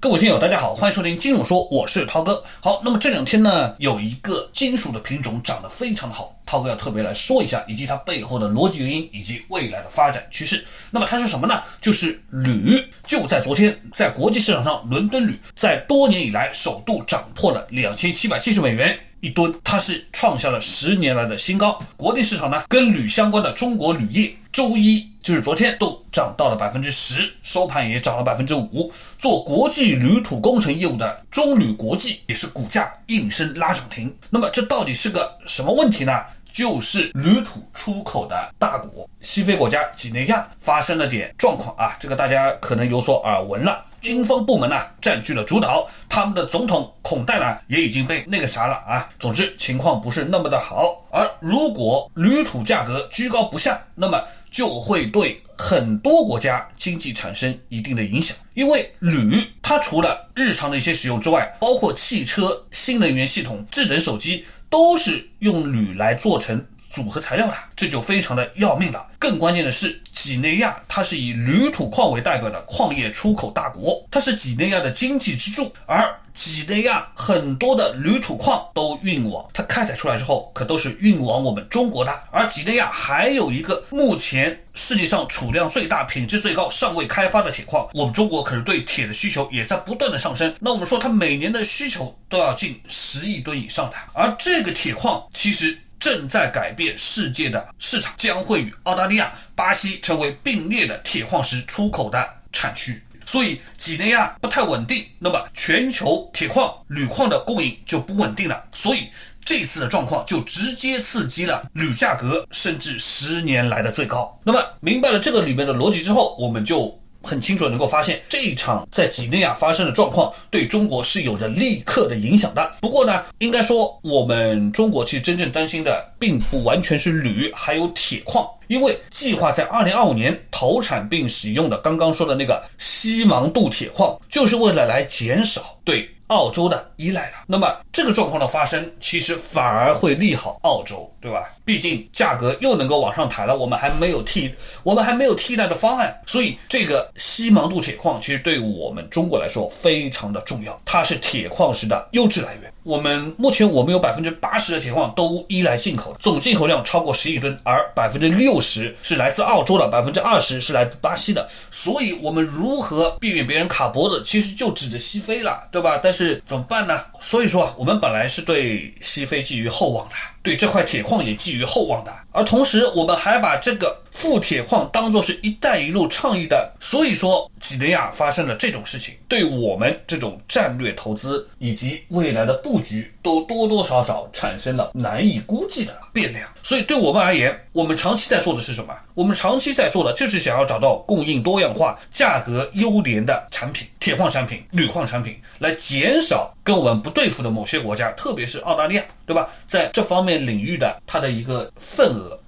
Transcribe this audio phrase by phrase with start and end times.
[0.00, 2.40] 各位听友，大家好，欢迎收听金融说，我是涛哥。
[2.60, 10.64] 好，那么这两天呢，有一个金属的品种涨得非常的好，涛哥要特别来说一下，以及它背后的逻辑原因以及未来的发展趋势。
[10.92, 11.60] 那么它是什么呢？
[11.80, 12.80] 就是铝。
[13.04, 21.76] 就在昨天，在国际市场上，伦敦铝在多年以来首度涨破了两千七百七十美元一吨，它是创下了十年来的新高。
[21.96, 25.08] 国内市场呢，跟铝相关的中国铝业，周一。
[25.22, 28.90] 就是昨天都涨到了百分之十，收盘也涨了百分之五。
[29.16, 34.12] 做国际铝土工程业务的中铝国际也是股价应声拉涨停。
[34.30, 36.12] 那么这到底是个什么问题呢？
[36.50, 43.84] 就是铝土出口的大国西非国家几内亚发生了点状况啊，这个大家可能有所耳闻了。
[44.00, 49.08] 军方部门呢占据了主导，他们的总统孔戴呢也已经被那个啥了啊。
[49.20, 51.04] 总之情况不是那么的好。
[51.12, 54.20] 而如果铝土价格居高不下，那么
[54.50, 69.06] 就会对很多国家经济产生一定的影响，因为铝它除了日常的一些使用之外，包括汽车、新能源系统、智能手机都是用铝来做成组合材料的，这就非常的要命了。
[69.18, 76.08] 更关键的是，几内亚它是以铝土矿为代表的矿业出口大国，它是几内亚的经济支柱，而。
[76.34, 82.16] 几内亚很多的铝土矿都运往，它开采出来之后，可都是运往我们中国的。
[82.30, 90.54] 而几内亚还有一个目前世界上储量最大、品质最高、尚未开发的铁矿，我们中国可是对铁的需求也在不断的上升。
[90.60, 103.02] 那我们说它每年的需求都要近十亿吨以上的，而这个铁矿其实正在改变世界的市场，将会与澳大利亚、巴西成为并列的铁矿石出口的产区。
[103.26, 108.64] 所以几内亚不太稳定，那么全球铁矿、铝矿的供应就不稳定了。
[108.72, 109.08] 所以
[109.44, 114.38] 这次的状况就直接刺激了铝价格，甚至十年来的最高。
[114.44, 116.98] 那么明白了这个里面的逻辑之后，我们就。
[117.22, 122.72] 很清楚能够发现，这一场在几内亚发生的状况对中国是有着立刻的影响的。
[122.80, 132.62] 不过呢，应该说我们中国其实真正担心的并不完全是铝，还有铁矿，因为计划在二零二五年投产并使用的刚刚说的那个
[133.08, 136.14] 西芒杜铁矿，就是为了来减少对。
[136.28, 141.42] 澳洲的依赖的，那么这个状况的发生，其实反而会利好澳洲，对吧？
[141.64, 152.70] 毕竟价格又能够往上抬了，我们还没有替，我们还没有替代的方案，所以这个西芒杜铁矿其实对我们中国来说非常的重要，它是铁矿石的优质来源。
[152.82, 161.48] 我们目前我们有百分之八十的铁矿都依赖进口，总进口量超过十亿吨，而百分之六十是来自澳洲的，百分之二十是来自巴西的。
[161.70, 165.98] 所以，我们如何避免别人卡脖子，其实就指着西非了，对吧？
[166.02, 167.00] 但是怎么办呢？
[167.20, 170.14] 所以说，我们本来是对西非寄予厚望的。
[170.40, 186.48] 对这块铁矿也寄予厚望的，而同时我们还把这个富铁矿当做是一带一路倡议的，所以说几内亚发生了这种事情，对我们这种战略投资以及未来的布局都多多少少产生了难以估计的变量。
[186.62, 188.94] 所以对我们而言，我们长期在做的是什么？
[189.14, 199.48] 我们长期在做的就是想要找到供应多样化、价格优廉的产品，铁矿产品、铝矿产品，来减少跟我们不对付的某些国家，特别是澳大利亚，对吧？
[199.66, 200.38] 在这方面。
[200.38, 202.38] 领域的它的一个份额，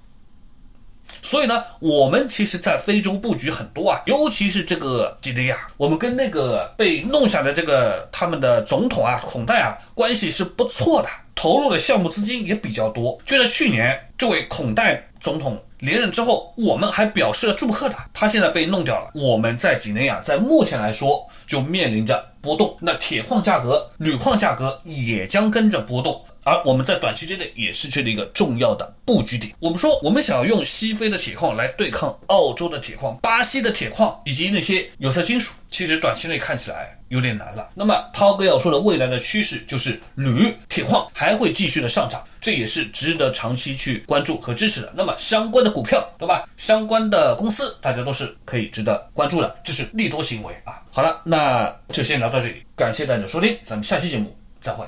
[1.31, 13.17] 所以呢，我们其实，在非洲布局很多啊，尤其是这个几内亚，我们跟那个被弄下的这个他们的总统啊，孔戴啊，关系是不错的，投入的项目资金也比较多。
[13.25, 26.23] 就在去年，这位孔戴总统连任之后，我们还表示了祝贺的，他现在被弄掉了，我们在几内亚，在目前来说，就面临着波动，那铁矿价格、铝矿价格也将跟着波动。
[26.43, 29.53] 而我们在短期之内也失去了一个重要的布局点。
[29.59, 37.69] 我们说，我们想要用西非的铁矿来对抗澳洲的铁矿、巴西的铁矿以及那些有色金属，其实短期内看起来有点难了。
[37.75, 44.91] 那么，涛哥要说的未来的趋势就是铝铁矿还会继续的上涨，这也是值得长期去关注和支持的。
[44.95, 46.49] 那么，相关的股票，对吧？
[46.57, 50.80] 相关的公司，大家都是可以值得关注的，这是利多行为啊。
[50.93, 54.85] 好了，那就先聊到这里，感谢大家收听，咱们下期节目再会。